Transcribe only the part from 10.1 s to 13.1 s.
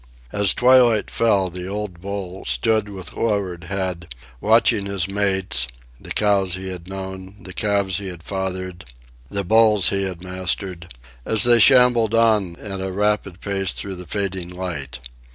mastered—as they shambled on at a